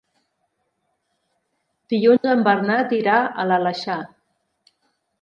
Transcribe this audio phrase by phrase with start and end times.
[1.95, 4.03] Dilluns en Bernat irà a l'Aleixar.